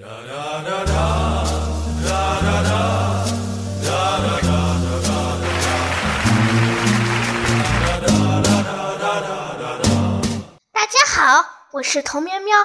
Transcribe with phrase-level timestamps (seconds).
[0.00, 0.06] 大
[10.86, 12.56] 家好，我是童喵喵，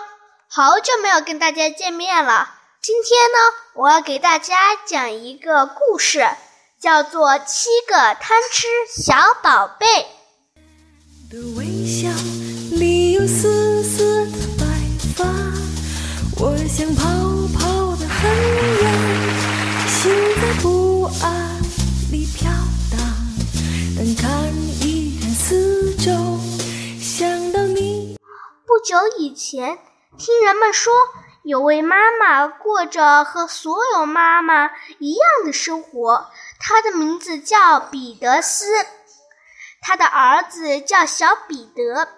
[0.48, 2.54] 好久没有跟大家见面了。
[2.82, 3.38] 今天呢，
[3.74, 4.56] 我要给大家
[4.88, 6.26] 讲一个故事，
[6.80, 8.66] 叫做《七个贪吃
[8.96, 9.14] 小
[9.44, 9.86] 宝贝》。
[11.30, 12.08] 的微笑
[12.78, 14.15] 里有丝丝
[28.86, 29.80] 久以前，
[30.16, 30.94] 听人们说，
[31.42, 38.68] 有位妈妈过着和所有妈妈一样的生活，她的名字叫彼得斯。
[39.82, 42.10] 她的儿子叫小彼得，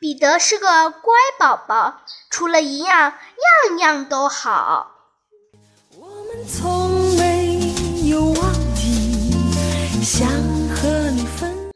[0.00, 3.12] 彼得是个乖宝宝，除了一样，
[3.68, 4.90] 样样都好。
[5.96, 7.60] 我们从没
[8.08, 10.28] 有忘记想
[10.74, 11.70] 和你分。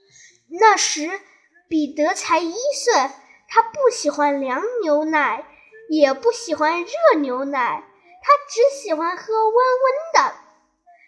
[0.51, 1.21] 那时
[1.69, 3.11] 彼得才一岁，
[3.57, 5.47] 他不喜欢凉牛奶，
[5.89, 7.85] 也不喜欢热牛奶，
[8.21, 10.35] 他只喜欢喝温温的。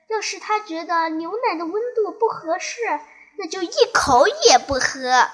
[0.08, 2.80] 要是他觉得牛奶的温度不合适，
[3.36, 5.28] 那就一口也不喝。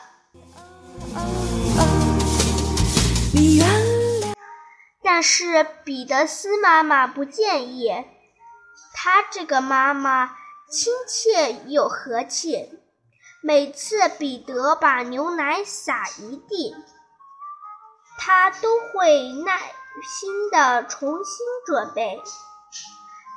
[5.00, 7.92] 但是彼得斯妈妈不建议。
[8.92, 10.36] 她这个妈妈
[10.68, 12.70] 亲切又和气，
[13.40, 16.74] 每次彼得把牛奶洒一地，
[18.18, 19.72] 他都会耐
[20.18, 22.22] 心的重新准备。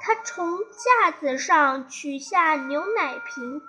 [0.02, 3.62] 他从架子上取下牛奶瓶。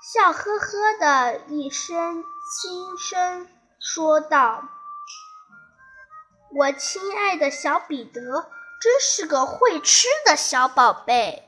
[0.00, 3.48] 笑呵呵的一声，轻声
[3.80, 4.62] 说道
[6.56, 8.48] ：“我亲爱的小彼得，
[8.80, 11.44] 真是个会吃的小宝贝。”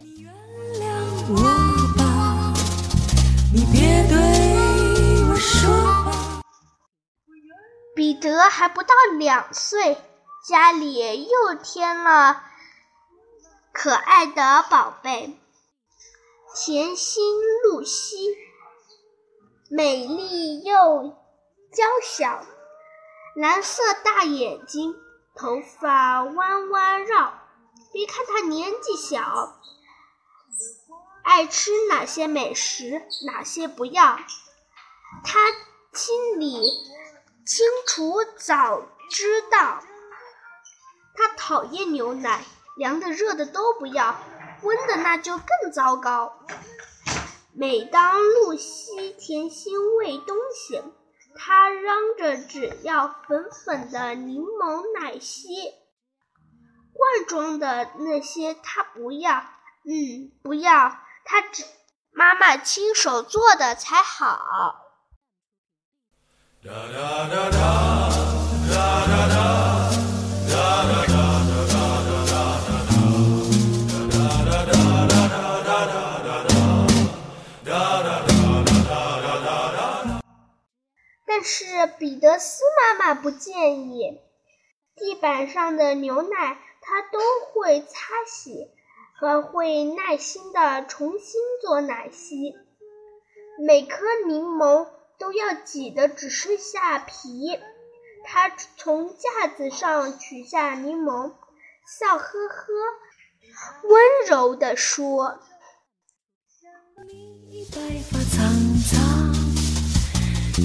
[8.01, 9.99] 彼得还不到两岁，
[10.49, 12.43] 家里又添了
[13.75, 15.39] 可爱的宝贝——
[16.57, 17.23] 甜心
[17.63, 18.39] 露西。
[19.69, 21.15] 美丽又
[21.75, 22.43] 娇小，
[23.37, 24.97] 蓝色大眼睛，
[25.35, 27.35] 头发弯弯绕。
[27.93, 29.61] 别看她年纪小，
[31.23, 34.19] 爱吃哪些美食，哪些不要，
[35.23, 35.39] 她
[35.93, 36.67] 心里
[37.47, 39.83] 清楚，早知道。
[41.15, 42.45] 她讨厌牛奶，
[42.77, 44.17] 凉的、热的都不要，
[44.63, 46.33] 温的那就更糟糕。
[47.53, 50.83] 每当露西甜心喂东西，
[51.37, 55.73] 她嚷着只要粉粉的柠檬奶昔，
[56.93, 59.45] 罐装的那些她不要。
[59.85, 61.65] 嗯，不要，她只
[62.13, 64.77] 妈妈亲手做的才好。
[66.63, 66.73] 但
[81.43, 84.21] 是彼得斯妈妈不建议，
[84.97, 87.19] 地板上的牛奶她都
[87.55, 88.69] 会擦洗，
[89.19, 92.55] 还会耐心的重新做奶昔。
[93.67, 94.87] 每颗柠檬
[95.31, 97.57] 都要挤的只剩下皮。
[98.25, 101.35] 他从架子上取下柠檬，
[101.87, 102.67] 笑呵呵，
[103.85, 105.39] 温柔地说。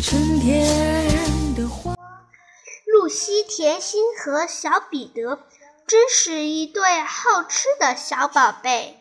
[0.02, 1.96] 春天的花。
[2.88, 5.44] 露西、甜心和小彼得
[5.86, 8.97] 真是一对好吃的小宝贝。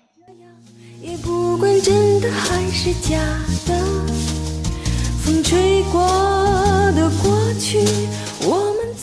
[1.22, 3.18] 不管真的还是假
[3.66, 3.83] 的，
[5.24, 6.02] 风吹过
[6.92, 7.78] 的过去，
[8.46, 8.94] 我们。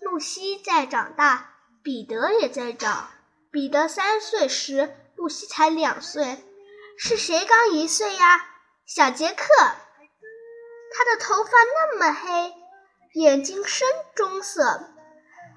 [0.00, 1.52] 露西在长大，
[1.84, 3.10] 彼得也在长。
[3.52, 6.44] 彼得三岁时，露西才两岁。
[6.98, 8.44] 是谁刚一岁呀？
[8.86, 9.44] 小杰克。
[9.56, 12.52] 他的头发那么黑，
[13.14, 13.86] 眼睛深
[14.16, 14.90] 棕色。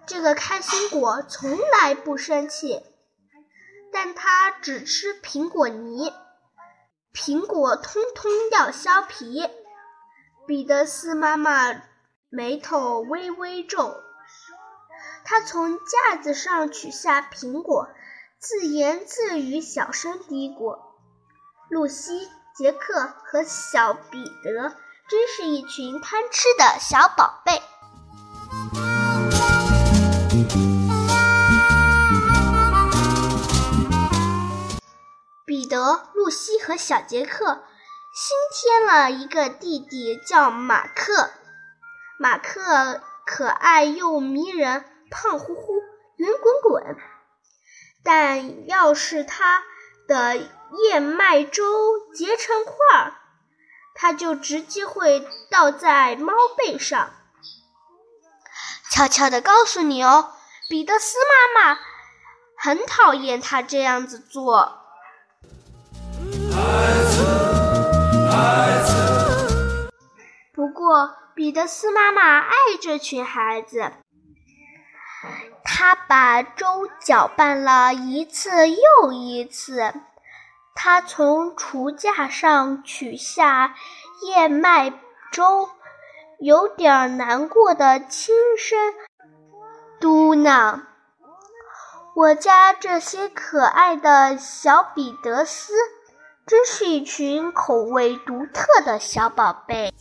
[0.06, 2.84] 这个开心果从来不生气，
[3.92, 6.14] 但他只吃苹果泥，
[7.12, 9.50] 苹果通通要削皮。
[10.50, 11.80] 彼得斯妈妈
[12.30, 14.02] 眉头微微皱
[15.24, 17.88] 她从架子上取下苹果
[18.40, 20.80] 自言自语小声嘀咕
[21.70, 24.76] 露西杰克和小彼得
[25.08, 27.62] 真是一群贪吃的小宝贝。
[35.46, 37.62] 彼得露西和小杰克
[38.22, 41.30] 新添了一个弟弟，叫马克。
[42.20, 45.76] 马克可爱又迷人，胖乎乎，
[46.18, 46.98] 圆滚滚。
[48.04, 49.64] 但要是他
[50.06, 53.14] 的燕麦粥结成块儿，
[53.96, 57.12] 他就直接会倒在猫背上。
[58.92, 60.34] 悄悄地告诉你哦，
[60.68, 61.16] 彼得斯
[61.56, 61.80] 妈妈
[62.58, 64.76] 很讨厌他这样子做。
[70.54, 73.92] 不过，彼得斯妈妈爱这群孩子，
[75.64, 79.94] 她把粥搅拌了一次又一次。
[80.76, 83.76] 她从厨架上取下
[84.24, 84.94] 燕麦
[85.32, 85.70] 粥，
[86.40, 88.78] 有点难过的轻声
[90.00, 90.82] 嘟囔
[92.16, 95.74] ：“我家这些可爱的小彼得斯。”
[96.50, 99.94] 真是一群口味独特的小宝贝。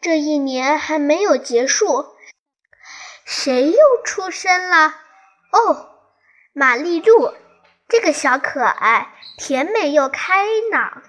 [0.00, 2.16] 这一年还没有结束，
[3.24, 4.96] 谁又出生了？
[5.52, 5.90] 哦，
[6.52, 7.32] 玛丽露，
[7.88, 11.04] 这个小可爱，甜美又开朗，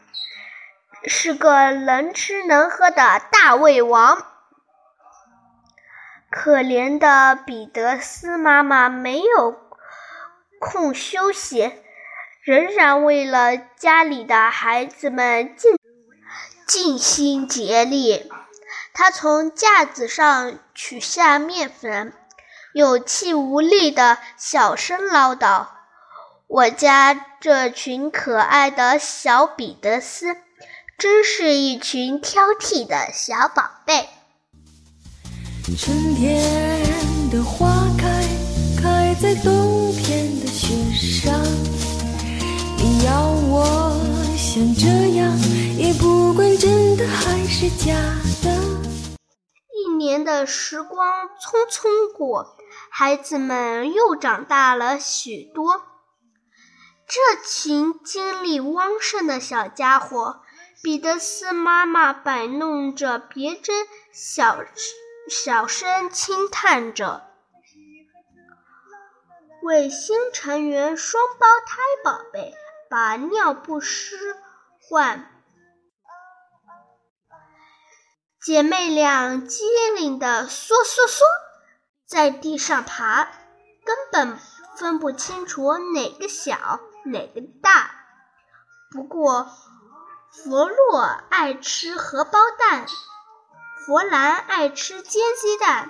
[1.05, 4.32] 是个能吃能喝的大胃王。
[6.35, 9.55] 可怜的彼得斯妈妈没有
[10.59, 11.71] 空休息，
[12.41, 15.77] 仍然为了家里的孩子们尽
[16.65, 18.31] 尽心竭力。
[18.95, 22.11] 她从架子上取下面粉，
[22.73, 25.67] 有气无力的小声唠叨
[26.49, 30.35] ：“我家这群可爱的小彼得斯，
[30.97, 34.09] 真是一群挑剔的小宝贝。”
[35.65, 36.43] 春天
[37.31, 38.27] 的花开，
[38.79, 41.41] 开在冬天的雪上。
[42.77, 43.97] 你要我
[44.37, 45.31] 像这样，
[45.77, 47.93] 也不管真的还是假
[48.43, 48.53] 的。
[49.73, 52.57] 一年的时光匆匆过，
[52.91, 55.81] 孩子们又长大了许多。
[57.07, 60.41] 这群精力旺盛的小家伙，
[60.83, 64.57] 彼得斯妈妈摆弄着别针小。
[65.29, 67.25] 小声轻叹着，
[69.61, 72.53] 为新成员双胞胎宝贝
[72.89, 74.35] 把尿不湿
[74.81, 75.29] 换。
[78.41, 79.63] 姐妹俩机
[79.95, 81.21] 灵的嗦嗦嗦，
[82.05, 83.23] 在地上爬，
[83.85, 84.37] 根本
[84.75, 87.91] 分不清楚哪个小哪个大。
[88.91, 89.49] 不过，
[90.31, 90.99] 弗洛
[91.29, 92.85] 爱吃荷包蛋。
[93.85, 95.89] 弗兰爱吃煎鸡蛋，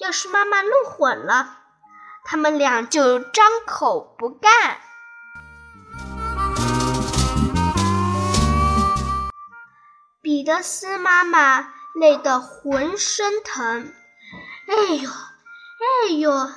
[0.00, 1.58] 要是妈妈弄混了，
[2.24, 4.78] 他们俩就张口不干。
[10.22, 13.92] 彼得斯妈妈累得浑身疼，
[14.68, 16.50] 哎呦，哎呦，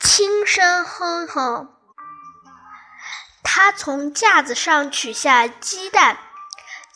[0.00, 1.74] 轻声哼哼。
[3.44, 6.18] 他从架子上取下鸡蛋。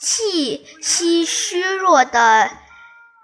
[0.02, 2.50] 气息虚弱的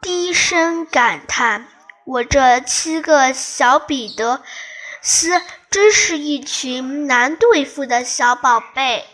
[0.01, 1.67] 低声感叹
[2.07, 4.43] ：“我这七个小彼得
[5.03, 9.05] 斯真是一群难对付的小宝贝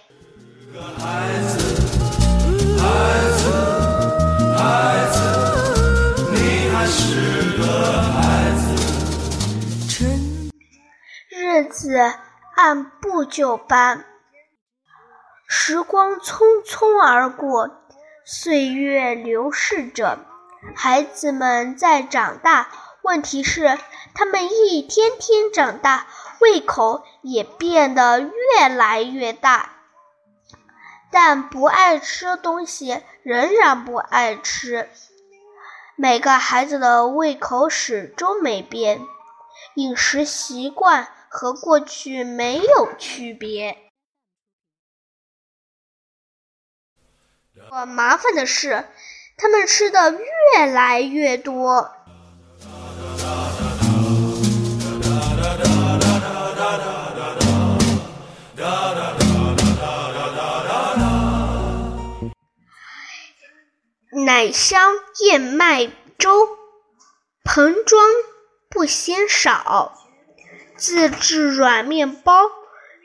[6.34, 8.76] 你还是个孩子
[9.88, 10.50] 真。”
[11.32, 11.96] 日子
[12.56, 14.04] 按部就班。
[15.56, 17.70] 时光匆匆而过，
[18.24, 20.18] 岁月流逝着，
[20.74, 22.68] 孩子们在长大。
[23.02, 23.78] 问题是，
[24.16, 26.08] 他们一天天长大，
[26.40, 29.70] 胃口也变得越来越大，
[31.12, 34.90] 但不爱吃的东西仍然不爱吃。
[35.94, 39.00] 每个孩子的胃口始终没变，
[39.76, 43.83] 饮食习惯和过去没有区别。
[47.74, 48.84] 呃，麻烦的是，
[49.36, 51.90] 他们吃的越来越多。
[64.24, 64.92] 奶香
[65.26, 66.30] 燕麦粥，
[67.42, 68.04] 盆装
[68.70, 69.98] 不嫌少，
[70.76, 72.44] 自制软面包，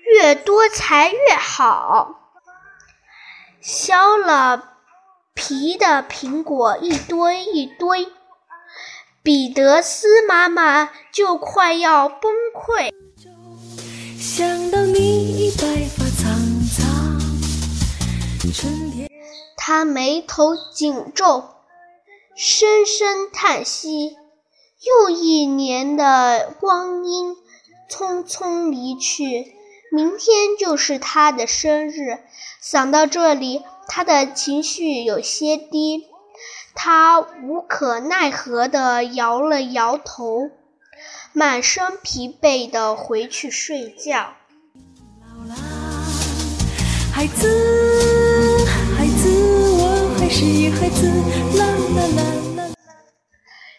[0.05, 2.18] 越多才越好。
[3.61, 4.75] 削了
[5.33, 8.07] 皮的苹果一堆一堆，
[9.21, 12.89] 彼得斯妈妈就快要崩溃。
[14.17, 16.31] 想到你已白发苍
[16.69, 19.09] 苍，春天。
[19.57, 21.43] 他眉头紧皱，
[22.35, 24.15] 深深叹息。
[24.81, 27.35] 又一年的光阴
[27.89, 29.53] 匆匆离去，
[29.91, 32.19] 明天就是他的生日。
[32.61, 36.05] 想到这里，他的情绪有些低。
[36.75, 40.49] 他无可奈何地摇了摇头，
[41.33, 44.33] 满身疲惫地回去睡觉。
[47.11, 48.65] 孩子，
[48.95, 49.29] 孩子，
[49.77, 51.07] 我还是孩子。
[51.57, 52.73] 啦啦啦啦。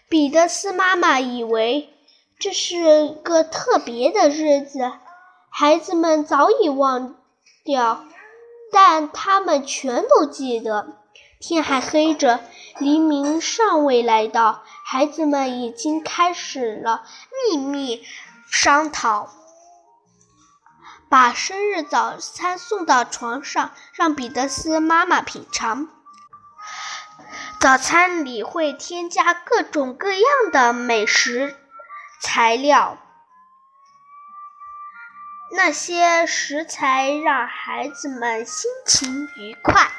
[0.09, 1.89] 彼得斯妈妈以为
[2.39, 4.81] 这是个特别的日子，
[5.51, 7.17] 孩子们早已忘
[7.65, 8.05] 掉，
[8.73, 10.97] 但他们全都记得。
[11.39, 12.41] 天还黑着，
[12.79, 17.03] 黎明尚未来到，孩子们已经开始了
[17.49, 18.03] 秘密
[18.51, 19.31] 商讨，
[21.09, 25.89] 把生日早餐送到床上，让彼得斯妈妈品尝。
[27.59, 31.57] 早餐里会添加各种各样的美食
[32.21, 32.99] 材料，
[35.53, 39.91] 那些食材让孩子们心情愉快。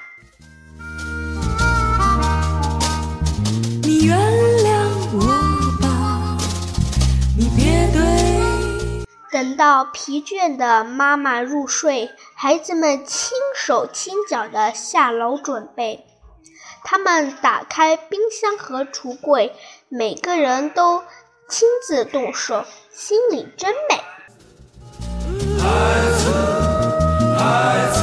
[3.83, 4.71] 你原谅
[5.13, 5.19] 我
[5.81, 6.37] 吧，
[7.37, 9.05] 你别对。
[9.29, 16.05] 等到疲倦的妈妈入睡，孩子们轻手轻脚的下楼准备。
[16.85, 19.53] 他们打开冰箱和橱柜，
[19.89, 21.03] 每个人都
[21.49, 24.01] 亲自动手，心里真美。
[25.61, 25.67] 孩
[26.17, 26.31] 子，
[27.37, 27.41] 孩
[27.93, 27.99] 子，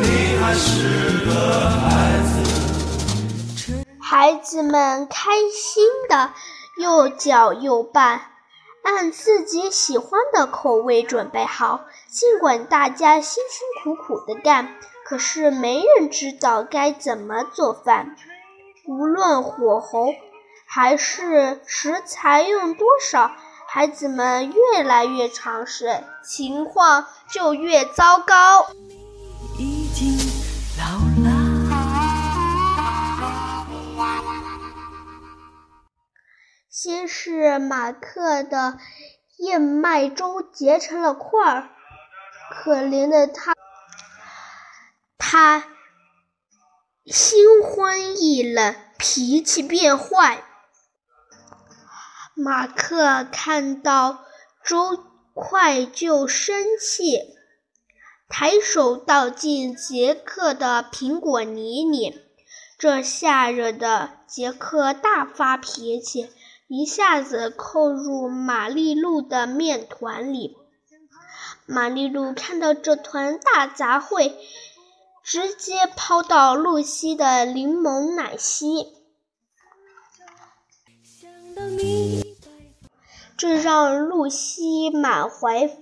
[0.00, 1.30] 你还是个
[1.68, 3.84] 孩子。
[4.00, 6.32] 孩子们开心的
[6.78, 8.22] 又搅又拌，
[8.82, 11.82] 按自己喜欢的口味准备好。
[12.08, 14.74] 尽管大家辛辛苦苦的干。
[15.04, 18.14] 可是没人知道该怎么做饭，
[18.84, 20.08] 无论火候
[20.66, 23.30] 还是食材用多少，
[23.78, 28.66] 孩子们越来越尝试，情况就越糟糕。
[29.56, 30.18] 已经
[30.76, 31.30] 老了。
[36.68, 38.78] 先是马克的
[39.36, 41.70] 燕麦粥结成了块儿，
[42.50, 43.54] 可怜的他。
[45.18, 45.62] 他
[47.06, 50.42] 心灰意冷，脾气变坏。
[52.38, 54.24] 马克看到
[54.64, 55.04] 粥
[55.34, 57.34] 块就生气，
[58.28, 62.20] 抬手倒进杰克的苹果泥里，
[62.78, 66.30] 这下惹得杰克大发脾气，
[66.68, 70.56] 一下子扣入玛丽露的面团里。
[71.66, 74.34] 玛丽露看到这团大杂烩。
[75.24, 78.94] 直接抛到露西的柠檬奶昔，
[81.04, 82.27] 想到你
[83.38, 85.80] 这让露西满怀愤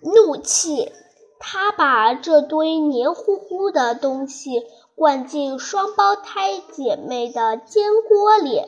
[0.00, 0.90] 怒气。
[1.38, 4.62] 她把这堆黏糊糊的东西
[4.94, 8.62] 灌进双胞胎姐妹的煎锅里，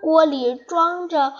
[0.00, 1.34] 锅里装着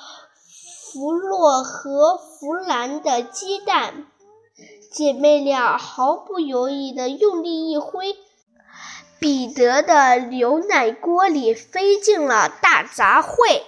[0.92, 4.07] 弗洛和弗兰的鸡蛋。
[4.92, 8.14] 姐妹俩毫不犹豫地用力一挥，
[9.18, 13.62] 彼得的牛奶锅里飞进了大杂烩。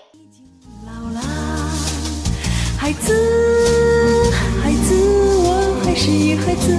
[2.91, 4.95] 孩子，孩子，
[5.45, 6.77] 我还是孩子。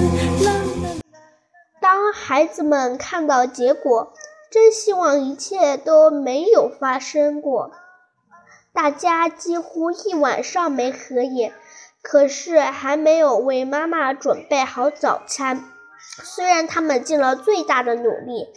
[1.79, 4.11] 当孩子们看到结果，
[4.51, 7.71] 真希望一切都没有发生过。
[8.73, 11.53] 大家几乎一晚上没合眼。
[12.01, 15.63] 可是还没有为妈妈准备好早餐。
[16.01, 18.49] 虽然他们尽了最大的努力，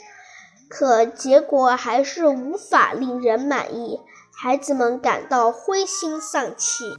[0.68, 4.00] 可结果还是无法令人满意。
[4.36, 6.96] 孩子们感到灰心丧气。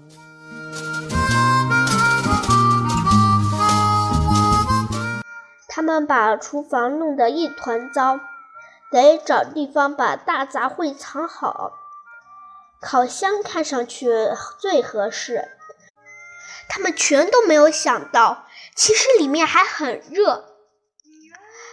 [5.85, 8.19] 们把厨房弄得一团糟，
[8.91, 11.73] 得找地方把大杂烩藏好。
[12.81, 14.09] 烤箱看上去
[14.57, 15.47] 最合适。
[16.67, 20.45] 他们全都没有想到，其实里面还很热。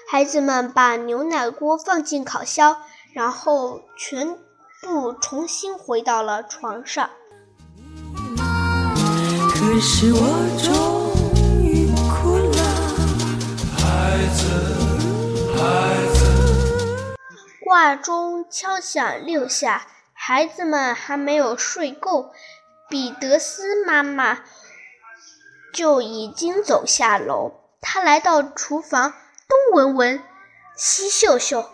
[0.09, 2.77] 孩子们把牛奶锅放进烤箱，
[3.15, 4.37] 然后全
[4.83, 7.09] 部重新回到了床上。
[9.55, 10.19] 可是我
[10.63, 10.75] 终
[17.73, 22.31] 挂钟敲响六下，孩子们还没有睡够，
[22.91, 24.45] 彼得斯妈妈
[25.73, 27.63] 就已经走下楼。
[27.81, 29.15] 她来到厨房，
[29.49, 30.23] 东闻闻，
[30.77, 31.71] 西嗅嗅，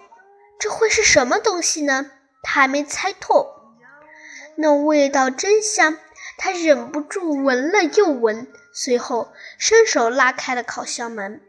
[0.60, 2.08] 这会是什么东西呢？
[2.44, 3.52] 她还没猜透。
[4.54, 5.98] 那味道真香，
[6.36, 11.40] 她忍不住闻了又闻，随后伸手拉开了烤箱门。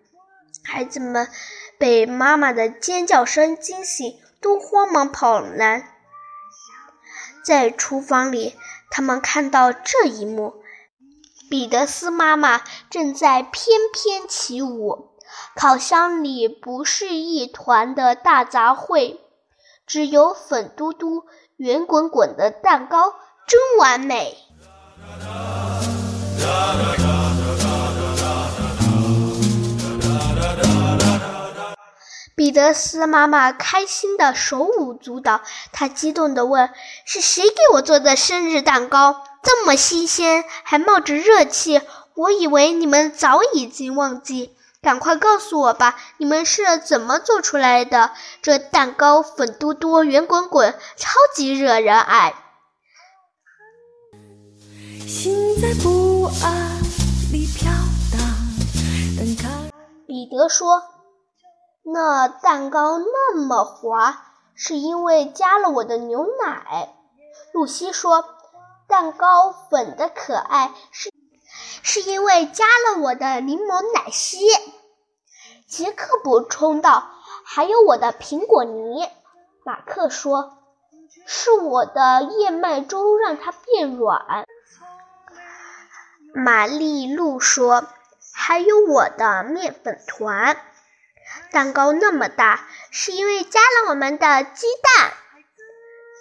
[0.64, 1.30] 孩子们
[1.78, 5.96] 被妈妈的尖叫声惊醒，都慌忙跑来。
[7.44, 8.56] 在厨房里，
[8.92, 10.62] 他们看到这一幕：
[11.50, 15.16] 彼得斯妈妈正在翩翩起舞，
[15.56, 19.18] 烤箱里不是一团的大杂烩，
[19.88, 21.26] 只有粉嘟嘟、
[21.58, 23.16] 圆滚滚的蛋糕，
[23.48, 24.38] 真完美。
[32.50, 35.42] 彼得斯妈妈开心的手舞足蹈，
[35.72, 36.72] 她激动地问
[37.06, 39.24] ：“是谁给我做的生日蛋糕？
[39.44, 41.80] 这么新鲜，还冒着热气！
[42.16, 48.14] 我以为你们早已经忘记，赶快告诉我吧，你们是怎么做出来的？
[48.42, 52.34] 这蛋糕粉嘟嘟、圆滚滚，超级惹人爱。”
[55.08, 56.82] 心在不安
[57.32, 57.70] 里飘
[58.12, 58.20] 荡。
[60.08, 60.82] 彼得说。
[61.84, 66.94] 那蛋糕那么滑，是因为加了我的牛奶。
[67.54, 68.26] 露西说
[68.88, 71.12] ：“蛋糕粉的可爱，是
[71.82, 74.40] 是因为加了我的柠檬奶昔。”
[75.68, 77.10] 杰克补充道
[77.44, 79.10] ：“还有我的苹果泥。”
[79.66, 80.58] 马克说
[81.26, 84.46] ：“是我的燕麦粥让它变软。”
[86.36, 87.86] 玛丽露说
[88.34, 90.58] ：“还有我的面粉团。”
[91.52, 95.12] 蛋糕那么大，是因为加了我们的鸡蛋。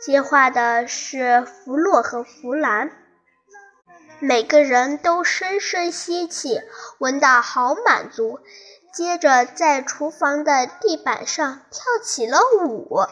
[0.05, 2.91] 接话的是弗洛和弗兰，
[4.21, 6.63] 每个人都深深吸气，
[6.99, 8.41] 闻到好满足。
[8.93, 13.07] 接着在厨房的地板上跳起了舞。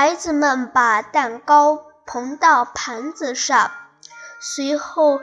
[0.00, 3.70] 孩子们把蛋糕捧到盘子上，
[4.40, 5.20] 随后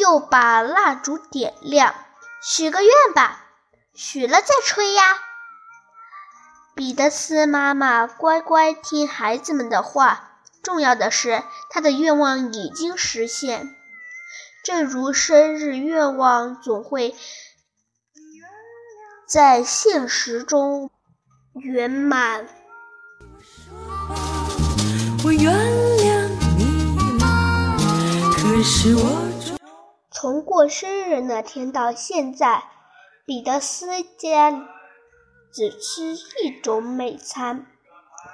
[0.00, 1.94] 又把蜡烛点亮。
[2.40, 3.44] 许个愿吧，
[3.92, 5.02] 许了再吹呀。
[6.74, 13.76] 彼得斯妈妈乖乖听孩子们的话，重要的是，她的愿望已经实现。
[14.64, 17.14] 正如生日愿望总会
[19.28, 20.90] 在现实中
[21.52, 22.48] 圆满。
[25.28, 27.76] 我原谅你了，
[28.34, 29.28] 可是我
[30.10, 32.62] 从过生日那天到现在，
[33.26, 34.66] 彼得斯家
[35.52, 37.66] 只吃一种美餐。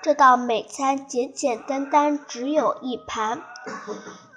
[0.02, 3.42] 这道美餐简简单单，只有一盘。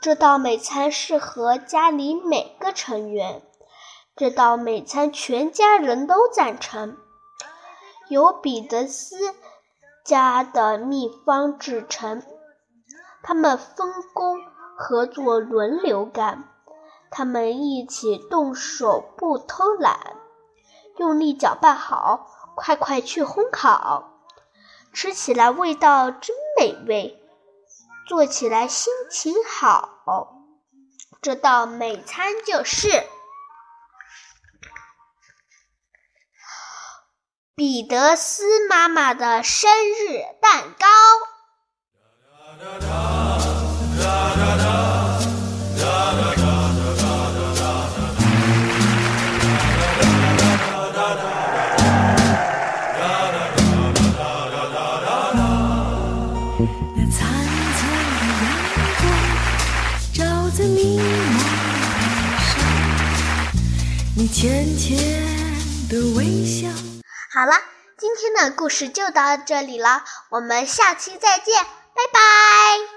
[0.02, 3.43] 这道美餐适合家里每个成员。
[4.15, 6.98] 这道美餐全家人都赞成。
[8.10, 9.15] 由彼得斯
[10.04, 12.24] 家的秘方制成。
[13.27, 14.39] 他们分工
[14.77, 16.47] 合作，轮流干。
[17.11, 20.15] 他们一起动手，不偷懒，
[20.95, 24.21] 用力搅拌好，快快去烘烤。
[24.93, 27.21] 吃起来味道真美味，
[28.07, 30.37] 做起来心情好。
[31.21, 33.03] 这道美餐就是
[37.55, 40.87] 彼得斯妈妈的生日蛋糕。
[67.38, 67.54] 好了，
[68.00, 72.96] 今天的故事就到这里了，我们下期再见，拜拜。